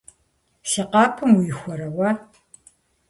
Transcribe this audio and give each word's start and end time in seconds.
-Си 0.69 0.83
къэпым 0.91 1.31
уихуэрэ 1.37 1.87
уэ? 1.97 2.09